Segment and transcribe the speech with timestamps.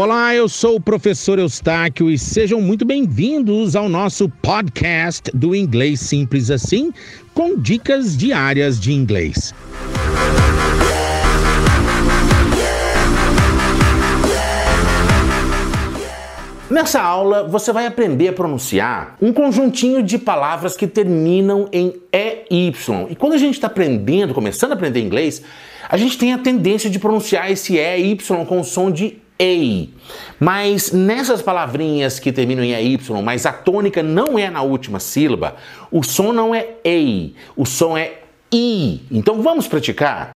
[0.00, 5.98] Olá, eu sou o professor Eustáquio e sejam muito bem-vindos ao nosso podcast do Inglês
[5.98, 6.92] Simples Assim,
[7.34, 9.52] com dicas diárias de inglês.
[16.70, 22.72] Nessa aula, você vai aprender a pronunciar um conjuntinho de palavras que terminam em EY.
[23.10, 25.42] E quando a gente está aprendendo, começando a aprender inglês,
[25.88, 29.90] a gente tem a tendência de pronunciar esse EY com o som de EI.
[30.40, 35.56] Mas nessas palavrinhas que terminam em EY, mas a tônica não é na última sílaba,
[35.90, 38.20] o som não é EI, o som é
[38.52, 39.00] I.
[39.10, 40.30] Então vamos praticar?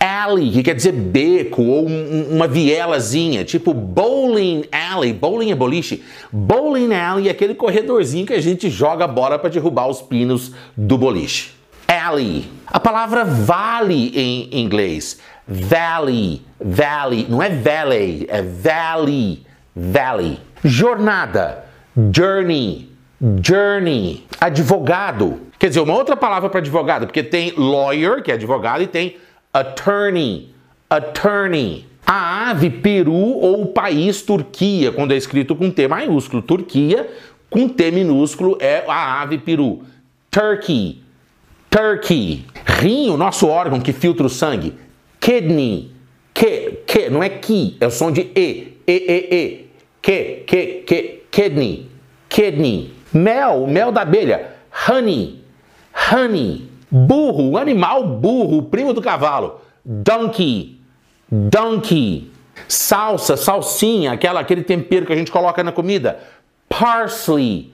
[0.00, 5.12] Alley, que quer dizer beco ou um, uma vielazinha, tipo bowling alley.
[5.12, 6.02] Bowling é boliche.
[6.32, 10.52] Bowling alley é aquele corredorzinho que a gente joga a bola para derrubar os pinos
[10.76, 11.59] do boliche
[12.00, 12.50] valley.
[12.66, 15.18] A palavra vale em inglês.
[15.46, 19.42] Valley, valley, não é valley, é valley,
[19.74, 20.38] valley.
[20.64, 21.64] Jornada,
[22.14, 22.90] journey,
[23.42, 24.24] journey.
[24.40, 28.86] Advogado, quer dizer, uma outra palavra para advogado, porque tem lawyer, que é advogado, e
[28.86, 29.16] tem
[29.52, 30.54] attorney,
[30.88, 31.86] attorney.
[32.06, 36.42] A ave peru ou país Turquia, quando é escrito com T maiúsculo.
[36.42, 37.08] Turquia
[37.48, 39.82] com T minúsculo é a ave peru.
[40.28, 41.02] Turkey,
[41.70, 42.44] Turkey.
[42.66, 44.74] Rim, o nosso órgão que filtra o sangue.
[45.20, 45.92] Kidney.
[46.34, 48.78] Que, que, não é ki, é o som de e.
[48.86, 49.70] E, e, e.
[50.02, 51.88] Que, que, que, kidney.
[52.28, 52.92] Kidney.
[53.12, 54.56] Mel, mel da abelha.
[54.88, 55.44] Honey.
[56.12, 56.68] Honey.
[56.90, 59.60] Burro, o animal burro, o primo do cavalo.
[59.84, 60.80] Donkey.
[61.30, 62.30] Donkey.
[62.66, 66.18] Salsa, salsinha, aquela, aquele tempero que a gente coloca na comida.
[66.68, 67.72] Parsley.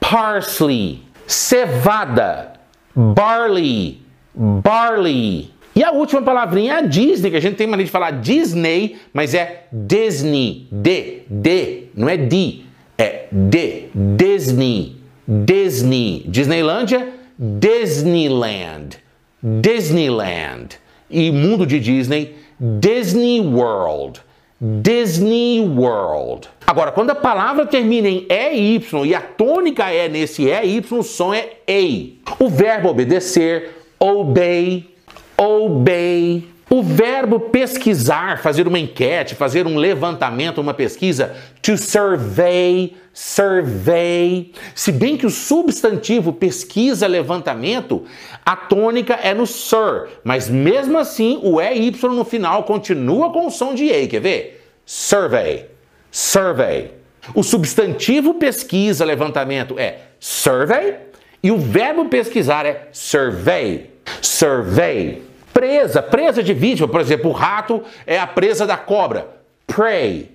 [0.00, 1.02] Parsley.
[1.26, 2.61] Cevada
[2.94, 4.00] barley,
[4.34, 5.50] barley.
[5.74, 8.96] E a última palavrinha é a Disney, que a gente tem mania de falar Disney,
[9.12, 12.60] mas é Disney, D, D, não é D,
[12.98, 16.24] é D, Disney, Disney.
[16.28, 18.98] Disneylândia, Disneyland,
[19.42, 20.76] Disneyland.
[21.10, 24.20] E mundo de Disney, Disney World.
[24.64, 26.48] Disney World.
[26.64, 31.34] Agora, quando a palavra termina em EY e a tônica é nesse EY, o som
[31.34, 32.20] é EI.
[32.38, 34.88] O verbo obedecer, obey,
[35.36, 36.44] obey.
[36.72, 44.52] O verbo pesquisar, fazer uma enquete, fazer um levantamento, uma pesquisa, to survey, survey.
[44.74, 48.04] Se bem que o substantivo pesquisa, levantamento,
[48.42, 53.50] a tônica é no sir, mas mesmo assim o EY no final continua com o
[53.50, 54.66] som de E, quer ver?
[54.86, 55.68] Survey,
[56.10, 56.90] survey.
[57.34, 60.96] O substantivo pesquisa, levantamento é survey
[61.42, 63.90] e o verbo pesquisar é survey,
[64.22, 65.31] survey.
[65.62, 69.28] Presa, presa de vítima, por exemplo, o rato é a presa da cobra.
[69.64, 70.28] Prey,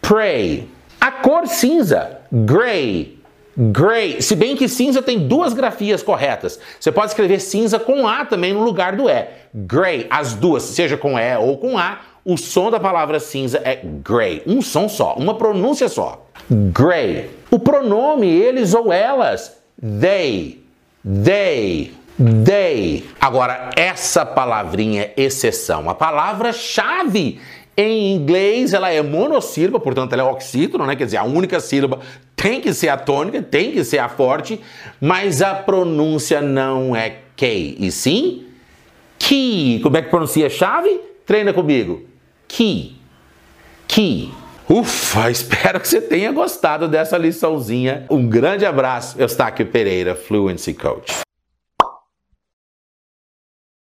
[0.00, 0.66] prey.
[0.98, 3.18] A cor cinza, gray,
[3.54, 4.22] gray.
[4.22, 6.58] Se bem que cinza tem duas grafias corretas.
[6.80, 9.26] Você pode escrever cinza com A também no lugar do E.
[9.52, 13.82] Gray, as duas, seja com E ou com A, o som da palavra cinza é
[13.84, 14.42] gray.
[14.46, 16.26] Um som só, uma pronúncia só.
[16.50, 17.28] Gray.
[17.50, 19.60] O pronome eles ou elas,
[20.00, 20.64] they,
[21.04, 21.92] they.
[22.18, 23.04] They.
[23.20, 25.88] Agora, essa palavrinha exceção.
[25.88, 27.40] A palavra-chave
[27.76, 30.96] em inglês ela é monossílaba, portanto ela é oxítono, né?
[30.96, 32.00] Quer dizer, a única sílaba
[32.34, 34.60] tem que ser a tônica, tem que ser a forte,
[35.00, 38.48] mas a pronúncia não é key, e sim
[39.18, 39.80] key.
[39.82, 41.00] Como é que pronuncia chave?
[41.26, 42.02] Treina comigo.
[42.48, 42.96] Key.
[43.86, 44.32] Key.
[44.68, 48.06] Ufa, espero que você tenha gostado dessa liçãozinha.
[48.10, 49.20] Um grande abraço.
[49.20, 51.27] Eustáquio Pereira, Fluency Coach.